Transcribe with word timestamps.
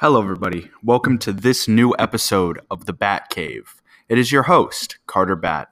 Hello, 0.00 0.22
everybody. 0.22 0.70
Welcome 0.82 1.18
to 1.18 1.30
this 1.30 1.68
new 1.68 1.94
episode 1.98 2.58
of 2.70 2.86
The 2.86 2.92
Bat 2.94 3.28
Cave. 3.28 3.82
It 4.08 4.16
is 4.16 4.32
your 4.32 4.44
host, 4.44 4.96
Carter 5.06 5.36
Bat. 5.36 5.68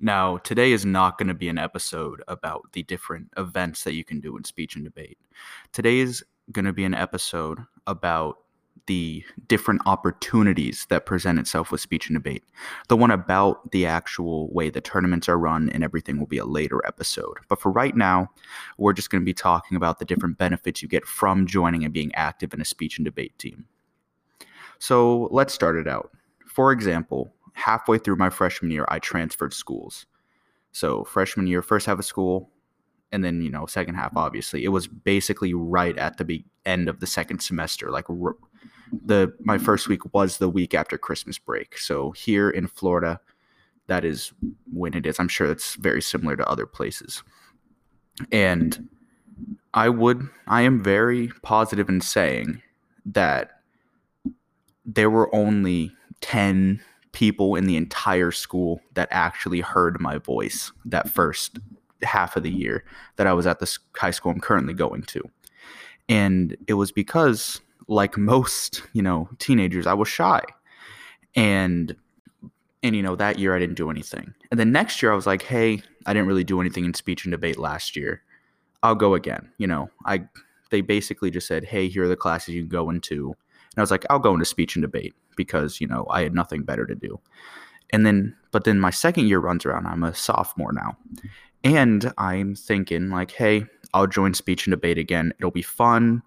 Now, 0.00 0.38
today 0.38 0.72
is 0.72 0.86
not 0.86 1.18
going 1.18 1.28
to 1.28 1.34
be 1.34 1.50
an 1.50 1.58
episode 1.58 2.22
about 2.28 2.62
the 2.72 2.82
different 2.84 3.28
events 3.36 3.84
that 3.84 3.92
you 3.92 4.04
can 4.04 4.20
do 4.20 4.38
in 4.38 4.44
speech 4.44 4.74
and 4.74 4.86
debate. 4.86 5.18
Today 5.72 5.98
is 5.98 6.24
going 6.50 6.64
to 6.64 6.72
be 6.72 6.86
an 6.86 6.94
episode 6.94 7.58
about 7.86 8.38
the 8.86 9.24
different 9.46 9.80
opportunities 9.86 10.86
that 10.90 11.06
present 11.06 11.38
itself 11.38 11.70
with 11.70 11.80
speech 11.80 12.08
and 12.08 12.16
debate. 12.16 12.42
The 12.88 12.96
one 12.96 13.10
about 13.10 13.70
the 13.70 13.86
actual 13.86 14.52
way 14.52 14.70
the 14.70 14.80
tournaments 14.80 15.28
are 15.28 15.38
run 15.38 15.68
and 15.70 15.84
everything 15.84 16.18
will 16.18 16.26
be 16.26 16.38
a 16.38 16.44
later 16.44 16.80
episode. 16.86 17.38
But 17.48 17.60
for 17.60 17.70
right 17.70 17.96
now, 17.96 18.30
we're 18.78 18.92
just 18.92 19.10
going 19.10 19.22
to 19.22 19.26
be 19.26 19.34
talking 19.34 19.76
about 19.76 19.98
the 19.98 20.04
different 20.04 20.38
benefits 20.38 20.82
you 20.82 20.88
get 20.88 21.06
from 21.06 21.46
joining 21.46 21.84
and 21.84 21.92
being 21.92 22.14
active 22.14 22.52
in 22.52 22.60
a 22.60 22.64
speech 22.64 22.98
and 22.98 23.04
debate 23.04 23.38
team. 23.38 23.66
So 24.78 25.28
let's 25.30 25.54
start 25.54 25.76
it 25.76 25.86
out. 25.86 26.10
For 26.46 26.72
example, 26.72 27.32
halfway 27.52 27.98
through 27.98 28.16
my 28.16 28.30
freshman 28.30 28.72
year, 28.72 28.84
I 28.88 28.98
transferred 28.98 29.54
schools. 29.54 30.06
So 30.72 31.04
freshman 31.04 31.46
year, 31.46 31.62
first 31.62 31.86
half 31.86 31.98
of 31.98 32.04
school, 32.04 32.50
and 33.12 33.22
then 33.22 33.42
you 33.42 33.50
know 33.50 33.66
second 33.66 33.94
half 33.94 34.16
obviously 34.16 34.64
it 34.64 34.70
was 34.70 34.88
basically 34.88 35.52
right 35.52 35.96
at 35.98 36.16
the 36.16 36.24
be- 36.24 36.46
end 36.64 36.88
of 36.88 37.00
the 37.00 37.06
second 37.06 37.40
semester 37.40 37.90
like 37.90 38.08
r- 38.08 38.36
the 39.04 39.32
my 39.40 39.58
first 39.58 39.88
week 39.88 40.12
was 40.14 40.38
the 40.38 40.48
week 40.48 40.74
after 40.74 40.98
Christmas 40.98 41.38
break. 41.38 41.78
So 41.78 42.10
here 42.12 42.50
in 42.50 42.66
Florida, 42.66 43.20
that 43.86 44.04
is 44.04 44.32
when 44.72 44.94
it 44.94 45.06
is. 45.06 45.18
I'm 45.18 45.28
sure 45.28 45.50
it's 45.50 45.74
very 45.76 46.02
similar 46.02 46.36
to 46.36 46.48
other 46.48 46.66
places. 46.66 47.22
And 48.30 48.88
I 49.74 49.88
would 49.88 50.28
I 50.46 50.62
am 50.62 50.82
very 50.82 51.30
positive 51.42 51.88
in 51.88 52.00
saying 52.00 52.62
that 53.06 53.62
there 54.84 55.10
were 55.10 55.34
only 55.34 55.92
10 56.20 56.82
people 57.12 57.56
in 57.56 57.66
the 57.66 57.76
entire 57.76 58.30
school 58.30 58.80
that 58.94 59.08
actually 59.10 59.60
heard 59.60 60.00
my 60.00 60.18
voice 60.18 60.72
that 60.84 61.08
first 61.08 61.58
half 62.02 62.36
of 62.36 62.42
the 62.42 62.50
year 62.50 62.84
that 63.16 63.26
I 63.26 63.32
was 63.32 63.46
at 63.46 63.60
the 63.60 63.78
high 63.96 64.10
school 64.10 64.32
I'm 64.32 64.40
currently 64.40 64.74
going 64.74 65.02
to. 65.02 65.22
And 66.08 66.56
it 66.66 66.74
was 66.74 66.90
because 66.90 67.60
like 67.88 68.16
most, 68.16 68.82
you 68.92 69.02
know, 69.02 69.28
teenagers, 69.38 69.86
I 69.86 69.94
was 69.94 70.08
shy. 70.08 70.42
And 71.34 71.96
and 72.82 72.96
you 72.96 73.02
know, 73.02 73.14
that 73.16 73.38
year 73.38 73.54
I 73.54 73.58
didn't 73.58 73.76
do 73.76 73.90
anything. 73.90 74.34
And 74.50 74.58
then 74.58 74.72
next 74.72 75.02
year 75.02 75.12
I 75.12 75.14
was 75.14 75.26
like, 75.26 75.42
"Hey, 75.42 75.82
I 76.06 76.12
didn't 76.12 76.28
really 76.28 76.44
do 76.44 76.60
anything 76.60 76.84
in 76.84 76.94
speech 76.94 77.24
and 77.24 77.30
debate 77.30 77.58
last 77.58 77.96
year. 77.96 78.22
I'll 78.82 78.94
go 78.94 79.14
again." 79.14 79.50
You 79.58 79.66
know, 79.66 79.90
I 80.04 80.24
they 80.70 80.80
basically 80.80 81.30
just 81.30 81.46
said, 81.46 81.64
"Hey, 81.64 81.88
here 81.88 82.04
are 82.04 82.08
the 82.08 82.16
classes 82.16 82.54
you 82.54 82.62
can 82.62 82.68
go 82.68 82.90
into." 82.90 83.28
And 83.28 83.78
I 83.78 83.80
was 83.80 83.90
like, 83.90 84.04
"I'll 84.10 84.18
go 84.18 84.32
into 84.34 84.44
speech 84.44 84.74
and 84.76 84.82
debate 84.82 85.14
because, 85.36 85.80
you 85.80 85.86
know, 85.86 86.06
I 86.10 86.22
had 86.22 86.34
nothing 86.34 86.64
better 86.64 86.86
to 86.86 86.94
do." 86.94 87.20
And 87.90 88.04
then 88.04 88.36
but 88.50 88.64
then 88.64 88.80
my 88.80 88.90
second 88.90 89.28
year 89.28 89.38
runs 89.38 89.64
around. 89.64 89.86
I'm 89.86 90.02
a 90.04 90.14
sophomore 90.14 90.72
now. 90.72 90.96
And 91.64 92.12
I'm 92.18 92.56
thinking 92.56 93.10
like, 93.10 93.30
"Hey, 93.30 93.66
I'll 93.94 94.08
join 94.08 94.34
speech 94.34 94.66
and 94.66 94.72
debate 94.72 94.98
again. 94.98 95.32
It'll 95.38 95.50
be 95.52 95.62
fun 95.62 96.22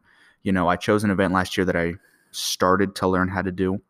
you 0.45 0.51
know, 0.51 0.67
I 0.69 0.75
chose 0.75 1.03
an 1.03 1.09
event 1.09 1.33
last 1.33 1.57
year 1.57 1.65
that 1.65 1.75
I 1.75 1.95
started 2.29 2.95
to 2.97 3.07
learn 3.07 3.27
how 3.27 3.41
to 3.41 3.51
do 3.51 3.81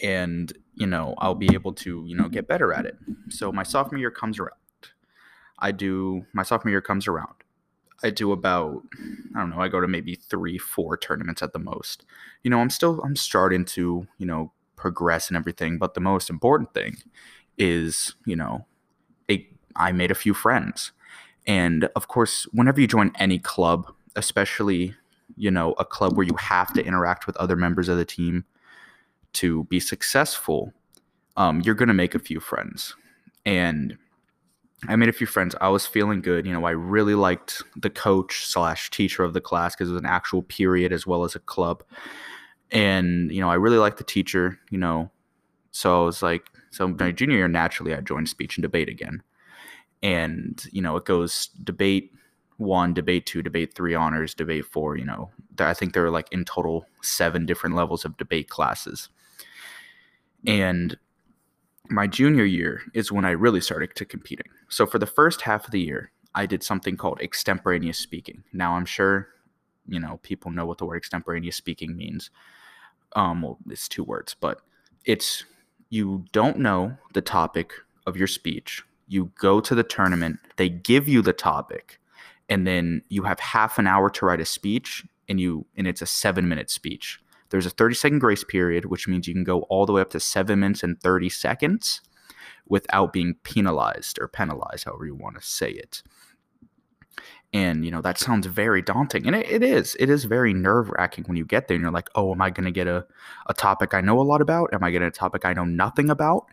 and, 0.00 0.52
you 0.74 0.86
know, 0.86 1.14
I'll 1.18 1.34
be 1.34 1.52
able 1.52 1.72
to, 1.74 2.04
you 2.06 2.16
know, 2.16 2.28
get 2.28 2.46
better 2.46 2.72
at 2.72 2.86
it. 2.86 2.96
So 3.28 3.50
my 3.50 3.64
sophomore 3.64 3.98
year 3.98 4.12
comes 4.12 4.38
around. 4.38 4.52
I 5.58 5.72
do 5.72 6.24
my 6.32 6.44
sophomore 6.44 6.70
year 6.70 6.80
comes 6.80 7.08
around. 7.08 7.34
I 8.04 8.10
do 8.10 8.30
about 8.30 8.82
I 9.34 9.40
don't 9.40 9.50
know, 9.50 9.60
I 9.60 9.68
go 9.68 9.80
to 9.80 9.88
maybe 9.88 10.14
3 10.14 10.56
4 10.56 10.96
tournaments 10.98 11.42
at 11.42 11.52
the 11.52 11.58
most. 11.58 12.04
You 12.44 12.50
know, 12.50 12.60
I'm 12.60 12.70
still 12.70 13.00
I'm 13.00 13.16
starting 13.16 13.64
to, 13.76 14.06
you 14.18 14.26
know, 14.26 14.52
progress 14.76 15.28
and 15.28 15.36
everything, 15.36 15.78
but 15.78 15.94
the 15.94 16.00
most 16.00 16.30
important 16.30 16.74
thing 16.74 16.98
is, 17.58 18.14
you 18.24 18.36
know, 18.36 18.66
a, 19.28 19.48
I 19.74 19.90
made 19.90 20.12
a 20.12 20.16
few 20.16 20.32
friends. 20.32 20.92
And 21.44 21.88
of 21.96 22.06
course, 22.06 22.44
whenever 22.52 22.80
you 22.80 22.86
join 22.86 23.10
any 23.18 23.40
club, 23.40 23.92
especially 24.14 24.94
you 25.36 25.50
know 25.50 25.72
a 25.72 25.84
club 25.84 26.16
where 26.16 26.26
you 26.26 26.34
have 26.36 26.72
to 26.74 26.84
interact 26.84 27.26
with 27.26 27.36
other 27.36 27.56
members 27.56 27.88
of 27.88 27.96
the 27.96 28.04
team 28.04 28.44
to 29.32 29.64
be 29.64 29.80
successful 29.80 30.72
um, 31.36 31.60
you're 31.62 31.74
going 31.74 31.88
to 31.88 31.94
make 31.94 32.14
a 32.14 32.18
few 32.18 32.40
friends. 32.40 32.94
And 33.44 33.96
i 34.88 34.96
made 34.96 35.08
a 35.08 35.12
few 35.12 35.26
friends. 35.26 35.54
I 35.60 35.68
was 35.68 35.86
feeling 35.86 36.20
good. 36.20 36.46
You 36.46 36.52
know 36.52 36.64
i 36.64 36.70
really 36.70 37.14
liked 37.14 37.62
the 37.76 37.90
coach 37.90 38.46
slash 38.46 38.90
teacher 38.90 39.22
of 39.24 39.32
the 39.32 39.40
class 39.40 39.74
because 39.74 39.88
it 39.88 39.92
was 39.92 40.02
an 40.02 40.06
actual 40.06 40.42
period 40.42 40.92
as 40.92 41.06
well 41.06 41.24
as 41.24 41.34
a 41.34 41.40
club. 41.40 41.84
And 42.70 43.30
you 43.32 43.40
know 43.40 43.50
i 43.50 43.54
really 43.54 43.78
liked 43.78 43.98
the 43.98 44.04
teacher 44.04 44.58
you 44.70 44.78
know. 44.78 45.10
So 45.70 46.02
i 46.02 46.04
was 46.04 46.22
like 46.22 46.48
so 46.70 46.88
my 46.88 47.12
junior 47.12 47.36
year 47.36 47.48
naturally 47.48 47.94
i 47.94 48.00
joined 48.00 48.28
speech 48.28 48.56
and 48.56 48.62
debate 48.62 48.88
again. 48.88 49.22
And 50.02 50.64
you 50.72 50.82
know 50.82 50.96
it 50.96 51.04
goes 51.04 51.48
debate 51.62 52.12
one, 52.62 52.94
debate 52.94 53.26
two, 53.26 53.42
debate 53.42 53.74
three 53.74 53.94
honors, 53.94 54.34
debate 54.34 54.66
four. 54.66 54.96
You 54.96 55.04
know, 55.04 55.30
I 55.58 55.74
think 55.74 55.92
there 55.92 56.04
are 56.04 56.10
like 56.10 56.32
in 56.32 56.44
total 56.44 56.86
seven 57.02 57.46
different 57.46 57.76
levels 57.76 58.04
of 58.04 58.16
debate 58.16 58.48
classes. 58.48 59.08
And 60.46 60.96
my 61.88 62.06
junior 62.06 62.44
year 62.44 62.82
is 62.94 63.12
when 63.12 63.24
I 63.24 63.30
really 63.30 63.60
started 63.60 63.94
to 63.96 64.04
competing. 64.04 64.46
So 64.68 64.86
for 64.86 64.98
the 64.98 65.06
first 65.06 65.42
half 65.42 65.66
of 65.66 65.70
the 65.70 65.80
year, 65.80 66.10
I 66.34 66.46
did 66.46 66.62
something 66.62 66.96
called 66.96 67.20
extemporaneous 67.20 67.98
speaking. 67.98 68.42
Now 68.52 68.74
I'm 68.74 68.86
sure, 68.86 69.28
you 69.86 70.00
know, 70.00 70.18
people 70.22 70.50
know 70.50 70.64
what 70.64 70.78
the 70.78 70.86
word 70.86 70.96
extemporaneous 70.96 71.56
speaking 71.56 71.96
means. 71.96 72.30
Um, 73.14 73.42
well, 73.42 73.58
it's 73.68 73.88
two 73.88 74.04
words, 74.04 74.34
but 74.40 74.62
it's 75.04 75.44
you 75.90 76.24
don't 76.32 76.58
know 76.58 76.96
the 77.12 77.20
topic 77.20 77.72
of 78.06 78.16
your 78.16 78.26
speech. 78.26 78.82
You 79.08 79.30
go 79.38 79.60
to 79.60 79.74
the 79.74 79.82
tournament, 79.82 80.38
they 80.56 80.70
give 80.70 81.06
you 81.06 81.20
the 81.20 81.34
topic, 81.34 82.00
and 82.52 82.66
then 82.66 83.00
you 83.08 83.22
have 83.22 83.40
half 83.40 83.78
an 83.78 83.86
hour 83.86 84.10
to 84.10 84.26
write 84.26 84.38
a 84.38 84.44
speech 84.44 85.06
and 85.26 85.40
you 85.40 85.64
and 85.74 85.86
it's 85.86 86.02
a 86.02 86.06
7 86.06 86.46
minute 86.46 86.68
speech. 86.68 87.18
There's 87.48 87.64
a 87.64 87.70
30 87.70 87.94
second 87.94 88.18
grace 88.18 88.44
period 88.44 88.84
which 88.84 89.08
means 89.08 89.26
you 89.26 89.32
can 89.32 89.42
go 89.42 89.62
all 89.62 89.86
the 89.86 89.92
way 89.94 90.02
up 90.02 90.10
to 90.10 90.20
7 90.20 90.60
minutes 90.60 90.82
and 90.82 91.00
30 91.00 91.30
seconds 91.30 92.02
without 92.68 93.10
being 93.10 93.36
penalized 93.42 94.18
or 94.20 94.28
penalized 94.28 94.84
however 94.84 95.06
you 95.06 95.14
want 95.14 95.36
to 95.36 95.42
say 95.42 95.70
it. 95.70 96.02
And 97.54 97.86
you 97.86 97.90
know 97.90 98.02
that 98.02 98.18
sounds 98.18 98.46
very 98.46 98.82
daunting, 98.82 99.26
and 99.26 99.36
it, 99.36 99.50
it 99.50 99.62
is. 99.62 99.94
It 100.00 100.08
is 100.08 100.24
very 100.24 100.54
nerve 100.54 100.88
wracking 100.88 101.24
when 101.24 101.36
you 101.36 101.44
get 101.44 101.68
there, 101.68 101.74
and 101.74 101.82
you're 101.82 101.92
like, 101.92 102.08
"Oh, 102.14 102.32
am 102.32 102.40
I 102.40 102.48
going 102.48 102.64
to 102.64 102.70
get 102.70 102.86
a, 102.86 103.04
a 103.46 103.52
topic 103.52 103.92
I 103.92 104.00
know 104.00 104.18
a 104.18 104.22
lot 104.22 104.40
about? 104.40 104.72
Am 104.72 104.82
I 104.82 104.90
getting 104.90 105.08
a 105.08 105.10
topic 105.10 105.44
I 105.44 105.52
know 105.52 105.66
nothing 105.66 106.08
about?" 106.08 106.46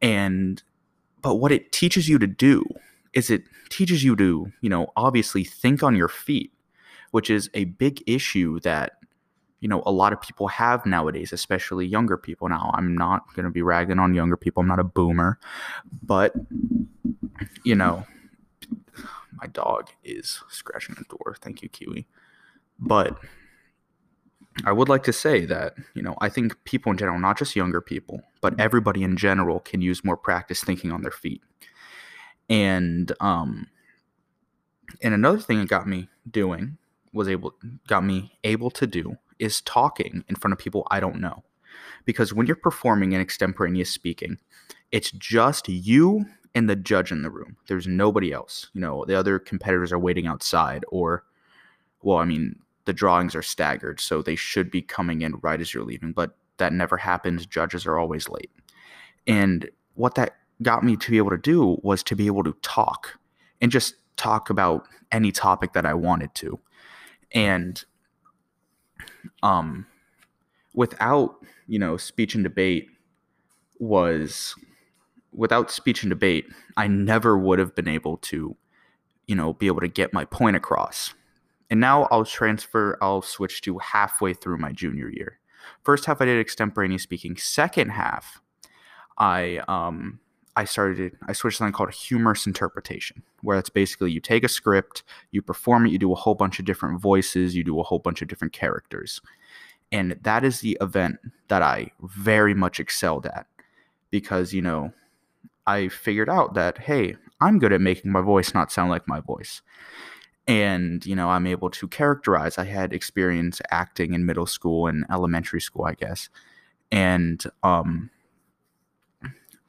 And 0.00 0.62
but 1.22 1.36
what 1.36 1.50
it 1.50 1.72
teaches 1.72 2.08
you 2.08 2.20
to 2.20 2.28
do 2.28 2.64
is 3.12 3.30
it 3.30 3.44
teaches 3.70 4.04
you 4.04 4.16
to, 4.16 4.52
you 4.60 4.68
know, 4.68 4.92
obviously 4.96 5.44
think 5.44 5.82
on 5.82 5.96
your 5.96 6.08
feet, 6.08 6.52
which 7.10 7.30
is 7.30 7.50
a 7.54 7.64
big 7.64 8.02
issue 8.06 8.60
that 8.60 8.92
you 9.60 9.68
know 9.68 9.82
a 9.86 9.90
lot 9.90 10.12
of 10.12 10.20
people 10.20 10.46
have 10.46 10.86
nowadays 10.86 11.32
especially 11.32 11.84
younger 11.84 12.16
people. 12.16 12.48
Now 12.48 12.70
i'm 12.74 12.96
not 12.96 13.34
going 13.34 13.44
to 13.44 13.50
be 13.50 13.62
ragging 13.62 13.98
on 13.98 14.14
younger 14.14 14.36
people. 14.36 14.60
I'm 14.60 14.68
not 14.68 14.78
a 14.78 14.84
boomer 14.84 15.38
but 16.02 16.32
you 17.64 17.74
know 17.74 18.06
my 19.32 19.46
dog 19.48 19.90
is 20.04 20.42
scratching 20.48 20.96
the 20.96 21.04
door. 21.04 21.36
Thank 21.40 21.62
you 21.62 21.68
kiwi. 21.68 22.06
But 22.78 23.18
i 24.64 24.72
would 24.72 24.88
like 24.88 25.04
to 25.04 25.12
say 25.12 25.44
that 25.44 25.74
you 25.94 26.02
know 26.02 26.16
i 26.20 26.28
think 26.28 26.56
people 26.64 26.90
in 26.90 26.98
general 26.98 27.18
not 27.18 27.38
just 27.38 27.54
younger 27.54 27.80
people 27.80 28.20
but 28.40 28.58
everybody 28.58 29.04
in 29.04 29.16
general 29.16 29.60
can 29.60 29.80
use 29.80 30.04
more 30.04 30.16
practice 30.16 30.64
thinking 30.64 30.90
on 30.90 31.02
their 31.02 31.12
feet 31.12 31.40
and 32.48 33.12
um 33.20 33.66
and 35.02 35.14
another 35.14 35.38
thing 35.38 35.60
it 35.60 35.68
got 35.68 35.86
me 35.86 36.08
doing 36.30 36.78
was 37.12 37.28
able 37.28 37.54
got 37.86 38.04
me 38.04 38.38
able 38.44 38.70
to 38.70 38.86
do 38.86 39.16
is 39.38 39.60
talking 39.62 40.24
in 40.28 40.36
front 40.36 40.52
of 40.52 40.58
people 40.58 40.86
I 40.90 41.00
don't 41.00 41.20
know. 41.20 41.44
Because 42.04 42.32
when 42.32 42.46
you're 42.46 42.56
performing 42.56 43.12
in 43.12 43.20
extemporaneous 43.20 43.90
speaking, 43.90 44.38
it's 44.92 45.10
just 45.12 45.68
you 45.68 46.24
and 46.54 46.68
the 46.68 46.76
judge 46.76 47.12
in 47.12 47.22
the 47.22 47.30
room. 47.30 47.56
There's 47.68 47.86
nobody 47.86 48.32
else. 48.32 48.68
You 48.72 48.80
know, 48.80 49.04
the 49.04 49.14
other 49.14 49.38
competitors 49.38 49.92
are 49.92 49.98
waiting 49.98 50.26
outside 50.26 50.84
or 50.88 51.24
well, 52.02 52.18
I 52.18 52.24
mean, 52.24 52.56
the 52.84 52.92
drawings 52.92 53.34
are 53.34 53.42
staggered, 53.42 54.00
so 54.00 54.22
they 54.22 54.36
should 54.36 54.70
be 54.70 54.80
coming 54.80 55.22
in 55.22 55.34
right 55.42 55.60
as 55.60 55.74
you're 55.74 55.84
leaving, 55.84 56.12
but 56.12 56.36
that 56.56 56.72
never 56.72 56.96
happens. 56.96 57.44
Judges 57.44 57.86
are 57.86 57.98
always 57.98 58.28
late. 58.28 58.50
And 59.26 59.68
what 59.94 60.14
that 60.14 60.37
got 60.62 60.82
me 60.84 60.96
to 60.96 61.10
be 61.10 61.18
able 61.18 61.30
to 61.30 61.38
do 61.38 61.78
was 61.82 62.02
to 62.04 62.16
be 62.16 62.26
able 62.26 62.44
to 62.44 62.54
talk 62.62 63.18
and 63.60 63.70
just 63.72 63.94
talk 64.16 64.50
about 64.50 64.86
any 65.12 65.32
topic 65.32 65.72
that 65.74 65.86
I 65.86 65.94
wanted 65.94 66.34
to. 66.36 66.58
And 67.32 67.84
um 69.42 69.86
without, 70.74 71.36
you 71.66 71.78
know, 71.78 71.96
speech 71.96 72.34
and 72.34 72.44
debate 72.44 72.88
was 73.78 74.54
without 75.32 75.70
speech 75.70 76.02
and 76.02 76.10
debate, 76.10 76.46
I 76.76 76.88
never 76.88 77.38
would 77.38 77.58
have 77.58 77.74
been 77.74 77.88
able 77.88 78.16
to, 78.18 78.56
you 79.26 79.36
know, 79.36 79.52
be 79.54 79.66
able 79.66 79.80
to 79.80 79.88
get 79.88 80.12
my 80.12 80.24
point 80.24 80.56
across. 80.56 81.14
and 81.70 81.80
now 81.80 82.04
I'll 82.10 82.24
transfer, 82.24 82.98
I'll 83.02 83.22
switch 83.22 83.60
to 83.62 83.78
halfway 83.78 84.34
through 84.34 84.58
my 84.58 84.72
junior 84.72 85.08
year. 85.08 85.38
First 85.82 86.06
half, 86.06 86.20
I 86.20 86.24
did 86.26 86.40
extemporaneous 86.40 87.02
speaking. 87.02 87.36
Second 87.36 87.90
half, 87.90 88.40
I 89.18 89.58
um, 89.68 90.20
I 90.58 90.64
started 90.64 91.16
I 91.28 91.34
switched 91.34 91.58
something 91.58 91.72
called 91.72 91.94
humorous 91.94 92.44
interpretation, 92.44 93.22
where 93.42 93.56
it's 93.56 93.70
basically 93.70 94.10
you 94.10 94.18
take 94.18 94.42
a 94.42 94.48
script, 94.48 95.04
you 95.30 95.40
perform 95.40 95.86
it, 95.86 95.92
you 95.92 96.00
do 96.00 96.10
a 96.10 96.16
whole 96.16 96.34
bunch 96.34 96.58
of 96.58 96.64
different 96.64 97.00
voices, 97.00 97.54
you 97.54 97.62
do 97.62 97.78
a 97.78 97.84
whole 97.84 98.00
bunch 98.00 98.22
of 98.22 98.28
different 98.28 98.52
characters. 98.52 99.20
And 99.92 100.18
that 100.22 100.42
is 100.42 100.58
the 100.58 100.76
event 100.80 101.20
that 101.46 101.62
I 101.62 101.92
very 102.02 102.54
much 102.54 102.80
excelled 102.80 103.24
at 103.26 103.46
because, 104.10 104.52
you 104.52 104.60
know, 104.60 104.92
I 105.64 105.86
figured 105.86 106.28
out 106.28 106.54
that 106.54 106.78
hey, 106.78 107.14
I'm 107.40 107.60
good 107.60 107.72
at 107.72 107.80
making 107.80 108.10
my 108.10 108.20
voice 108.20 108.52
not 108.52 108.72
sound 108.72 108.90
like 108.90 109.06
my 109.06 109.20
voice. 109.20 109.62
And, 110.48 111.06
you 111.06 111.14
know, 111.14 111.28
I'm 111.28 111.46
able 111.46 111.70
to 111.70 111.86
characterize. 111.86 112.58
I 112.58 112.64
had 112.64 112.92
experience 112.92 113.60
acting 113.70 114.12
in 114.12 114.26
middle 114.26 114.46
school 114.46 114.88
and 114.88 115.04
elementary 115.08 115.60
school, 115.60 115.84
I 115.84 115.94
guess. 115.94 116.30
And 116.90 117.44
um 117.62 118.10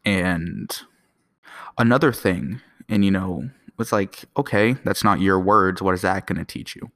and 0.06 0.70
another 1.78 2.12
thing, 2.12 2.62
and 2.88 3.04
you 3.04 3.12
know, 3.12 3.50
it's 3.80 3.92
like, 3.92 4.26
okay, 4.38 4.74
that's 4.84 5.04
not 5.04 5.22
your 5.22 5.40
words. 5.40 5.82
What 5.82 5.94
is 5.94 6.02
that 6.02 6.28
going 6.28 6.38
to 6.38 6.46
teach 6.46 6.76
you? 6.76 6.92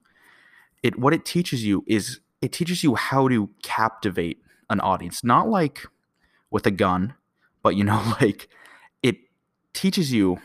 It 0.82 1.00
what 1.00 1.14
it 1.14 1.26
teaches 1.26 1.64
you 1.64 1.84
is 1.88 2.20
it 2.42 2.52
teaches 2.52 2.84
you 2.84 2.96
how 2.96 3.28
to 3.30 3.50
captivate 3.64 4.40
an 4.70 4.80
audience, 4.82 5.24
not 5.24 5.48
like 5.48 5.86
with 6.52 6.66
a 6.66 6.72
gun, 6.72 7.14
but 7.62 7.76
you 7.76 7.84
know, 7.84 8.16
like 8.22 8.50
it 9.02 9.18
teaches 9.74 10.12
you 10.12 10.40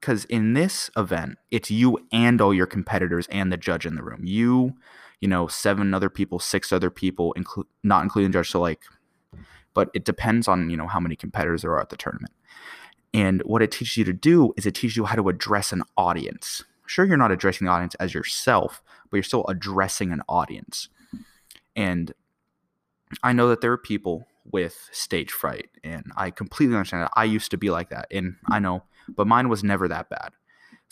because 0.00 0.24
in 0.26 0.54
this 0.54 0.90
event, 0.96 1.38
it's 1.50 1.70
you 1.70 1.98
and 2.12 2.40
all 2.40 2.52
your 2.52 2.66
competitors 2.66 3.26
and 3.30 3.52
the 3.52 3.56
judge 3.56 3.86
in 3.86 3.94
the 3.94 4.02
room. 4.02 4.22
You, 4.24 4.74
you 5.20 5.28
know, 5.28 5.46
seven 5.46 5.94
other 5.94 6.10
people, 6.10 6.40
six 6.40 6.72
other 6.72 6.90
people, 6.90 7.32
include 7.34 7.66
not 7.84 8.02
including 8.02 8.32
the 8.32 8.38
judge. 8.38 8.50
So 8.50 8.60
like 8.60 8.80
but 9.74 9.90
it 9.94 10.04
depends 10.04 10.48
on 10.48 10.70
you 10.70 10.76
know 10.76 10.86
how 10.86 11.00
many 11.00 11.16
competitors 11.16 11.62
there 11.62 11.72
are 11.72 11.80
at 11.80 11.90
the 11.90 11.96
tournament. 11.96 12.32
And 13.14 13.42
what 13.42 13.62
it 13.62 13.70
teaches 13.70 13.96
you 13.98 14.04
to 14.04 14.12
do 14.12 14.54
is 14.56 14.64
it 14.64 14.74
teaches 14.74 14.96
you 14.96 15.04
how 15.04 15.16
to 15.16 15.28
address 15.28 15.72
an 15.72 15.82
audience. 15.96 16.64
Sure, 16.86 17.04
you're 17.04 17.16
not 17.16 17.32
addressing 17.32 17.66
the 17.66 17.72
audience 17.72 17.94
as 17.96 18.14
yourself, 18.14 18.82
but 19.10 19.16
you're 19.16 19.22
still 19.22 19.46
addressing 19.48 20.12
an 20.12 20.22
audience. 20.28 20.88
And 21.76 22.12
I 23.22 23.32
know 23.32 23.48
that 23.48 23.60
there 23.60 23.72
are 23.72 23.78
people 23.78 24.26
with 24.50 24.88
stage 24.92 25.30
fright, 25.30 25.68
and 25.84 26.10
I 26.16 26.30
completely 26.30 26.74
understand 26.74 27.04
that. 27.04 27.12
I 27.14 27.24
used 27.24 27.50
to 27.50 27.56
be 27.56 27.70
like 27.70 27.90
that, 27.90 28.06
and 28.10 28.36
I 28.50 28.58
know, 28.58 28.82
but 29.08 29.26
mine 29.26 29.48
was 29.48 29.62
never 29.62 29.88
that 29.88 30.08
bad. 30.08 30.32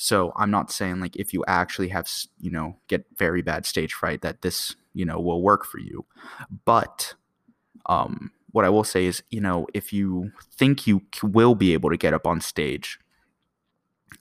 So 0.02 0.32
I'm 0.34 0.50
not 0.50 0.72
saying 0.72 0.98
like 1.00 1.14
if 1.16 1.34
you 1.34 1.44
actually 1.46 1.88
have, 1.88 2.08
you 2.38 2.50
know, 2.50 2.78
get 2.88 3.04
very 3.18 3.42
bad 3.42 3.66
stage 3.66 3.92
fright 3.92 4.22
that 4.22 4.40
this, 4.40 4.74
you 4.94 5.04
know, 5.04 5.20
will 5.20 5.42
work 5.42 5.66
for 5.66 5.78
you. 5.78 6.06
But 6.64 7.14
um 7.84 8.30
what 8.52 8.64
I 8.64 8.68
will 8.68 8.84
say 8.84 9.06
is, 9.06 9.22
you 9.30 9.40
know, 9.40 9.66
if 9.74 9.92
you 9.92 10.32
think 10.52 10.86
you 10.86 11.02
will 11.22 11.54
be 11.54 11.72
able 11.72 11.90
to 11.90 11.96
get 11.96 12.14
up 12.14 12.26
on 12.26 12.40
stage 12.40 12.98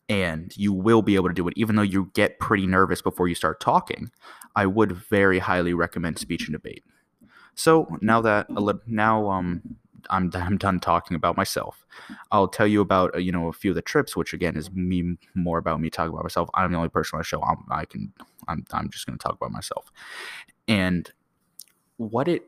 and 0.07 0.55
you 0.55 0.73
will 0.73 1.01
be 1.01 1.15
able 1.15 1.29
to 1.29 1.33
do 1.33 1.47
it, 1.47 1.53
even 1.57 1.75
though 1.75 1.81
you 1.81 2.11
get 2.13 2.39
pretty 2.39 2.67
nervous 2.67 3.01
before 3.01 3.27
you 3.27 3.35
start 3.35 3.59
talking, 3.59 4.11
I 4.55 4.65
would 4.65 4.91
very 4.91 5.39
highly 5.39 5.73
recommend 5.73 6.19
speech 6.19 6.47
and 6.47 6.53
debate. 6.53 6.83
So 7.55 7.87
now 8.01 8.21
that 8.21 8.47
now 8.87 9.29
um 9.29 9.61
I'm 10.09 10.31
I'm 10.35 10.57
done 10.57 10.79
talking 10.79 11.15
about 11.15 11.37
myself, 11.37 11.85
I'll 12.31 12.47
tell 12.47 12.67
you 12.67 12.81
about 12.81 13.15
uh, 13.15 13.19
you 13.19 13.31
know 13.31 13.47
a 13.47 13.53
few 13.53 13.71
of 13.71 13.75
the 13.75 13.81
trips, 13.81 14.15
which 14.15 14.33
again 14.33 14.55
is 14.55 14.71
me 14.71 15.17
more 15.35 15.57
about 15.57 15.81
me 15.81 15.89
talking 15.89 16.13
about 16.13 16.23
myself. 16.23 16.49
I'm 16.53 16.71
the 16.71 16.77
only 16.77 16.89
person 16.89 17.17
on 17.17 17.19
the 17.21 17.25
show. 17.25 17.41
I'm, 17.43 17.65
I 17.69 17.85
can 17.85 18.13
I'm 18.47 18.65
I'm 18.71 18.89
just 18.89 19.05
going 19.05 19.17
to 19.17 19.23
talk 19.23 19.35
about 19.35 19.51
myself, 19.51 19.91
and 20.67 21.11
what 21.97 22.27
it 22.27 22.43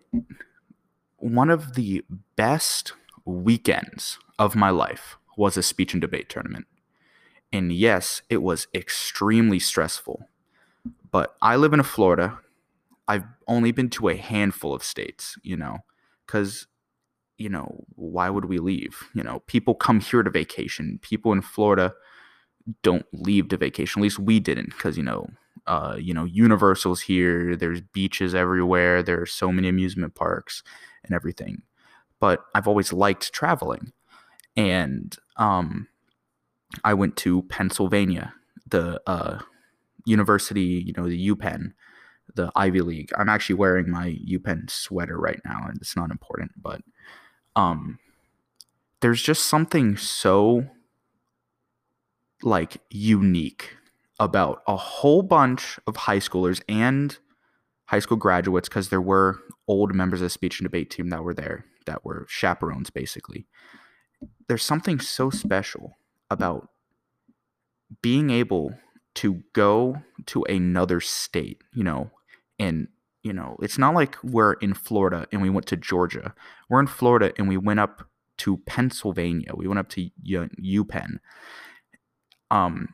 one 1.22 1.50
of 1.50 1.76
the 1.76 2.04
best 2.36 2.94
weekends 3.26 4.18
of 4.40 4.56
my 4.56 4.70
life 4.70 5.18
was 5.38 5.56
a 5.56 5.64
speech 5.64 5.94
and 5.94 6.02
debate 6.02 6.30
tournament. 6.30 6.66
And 7.54 7.72
yes, 7.72 8.22
it 8.30 8.42
was 8.42 8.68
extremely 8.74 9.60
stressful. 9.60 10.28
But 11.12 11.36
I 11.42 11.58
live 11.58 11.74
in 11.74 11.84
Florida. 11.84 12.40
I've 13.08 13.26
only 13.48 13.72
been 13.72 13.90
to 13.92 14.10
a 14.10 14.16
handful 14.16 14.74
of 14.74 14.84
states, 14.84 15.38
you 15.44 15.58
know, 15.58 15.80
because, 16.26 16.68
you 17.38 17.50
know, 17.50 17.84
why 17.96 18.30
would 18.30 18.46
we 18.46 18.60
leave? 18.60 19.04
You 19.14 19.24
know, 19.24 19.40
people 19.48 19.76
come 19.76 20.00
here 20.00 20.24
to 20.24 20.30
vacation. 20.30 21.00
People 21.02 21.34
in 21.34 21.42
Florida 21.42 21.94
don't 22.84 23.06
leave 23.12 23.50
to 23.50 23.58
vacation. 23.58 24.00
At 24.00 24.04
least 24.04 24.20
we 24.20 24.40
didn't, 24.40 24.70
because, 24.70 24.98
you 24.98 25.04
know, 25.04 25.28
uh, 25.68 25.98
you 26.00 26.14
know, 26.14 26.26
Universal's 26.26 27.02
here. 27.02 27.56
There's 27.56 27.82
beaches 27.82 28.34
everywhere. 28.34 29.04
There 29.04 29.22
are 29.22 29.28
so 29.28 29.52
many 29.52 29.68
amusement 29.68 30.16
parks 30.16 30.64
and 31.04 31.14
everything. 31.14 31.64
But 32.20 32.44
I've 32.54 32.68
always 32.68 32.94
liked 32.94 33.34
traveling. 33.34 33.94
And 34.56 35.16
um, 35.38 35.88
I 36.84 36.94
went 36.94 37.16
to 37.18 37.44
Pennsylvania, 37.44 38.34
the 38.68 39.02
uh, 39.08 39.40
university, 40.06 40.84
you 40.86 40.94
know, 40.96 41.08
the 41.08 41.30
UPenn, 41.30 41.74
the 42.36 42.52
Ivy 42.56 42.82
League. 42.82 43.12
I'm 43.18 43.30
actually 43.30 43.56
wearing 43.56 43.90
my 43.90 44.18
UPenn 44.28 44.70
sweater 44.70 45.18
right 45.18 45.40
now, 45.46 45.66
and 45.68 45.78
it's 45.78 45.96
not 45.96 46.12
important, 46.12 46.52
but 46.62 46.82
um, 47.56 48.00
there's 49.02 49.22
just 49.22 49.46
something 49.46 49.98
so 49.98 50.68
like 52.44 52.82
unique 52.90 53.78
about 54.20 54.62
a 54.68 54.76
whole 54.76 55.22
bunch 55.22 55.80
of 55.88 55.96
high 55.96 56.20
schoolers 56.20 56.62
and 56.70 57.18
high 57.92 58.00
school 58.00 58.18
graduates 58.18 58.70
because 58.70 58.88
there 58.88 59.02
were 59.02 59.40
old 59.68 59.94
members 59.94 60.22
of 60.22 60.26
the 60.26 60.30
speech 60.30 60.60
and 60.60 60.66
debate 60.66 60.90
team 60.90 61.10
that 61.10 61.24
were 61.24 61.34
there 61.34 61.66
that 61.86 62.06
were 62.06 62.26
chaperones 62.30 62.90
basically. 62.90 63.46
There's 64.48 64.64
something 64.64 65.00
so 65.00 65.30
special 65.30 65.98
about 66.30 66.70
being 68.02 68.30
able 68.30 68.74
to 69.16 69.44
go 69.52 70.02
to 70.26 70.44
another 70.46 71.02
state 71.02 71.62
you 71.74 71.84
know 71.84 72.10
and 72.58 72.88
you 73.24 73.34
know 73.34 73.58
it's 73.62 73.78
not 73.78 73.94
like 73.94 74.16
we're 74.24 74.54
in 74.54 74.74
florida 74.74 75.28
and 75.34 75.42
we 75.42 75.50
went 75.50 75.66
to 75.66 75.76
georgia. 75.76 76.34
We're 76.70 76.80
in 76.80 76.88
florida 76.88 77.34
and 77.38 77.50
we 77.50 77.58
went 77.58 77.82
up 77.82 78.08
to 78.38 78.58
pennsylvania. 78.60 79.52
We 79.54 79.68
went 79.68 79.80
up 79.80 79.90
to 79.90 80.10
upenn 80.26 81.20
um 82.50 82.88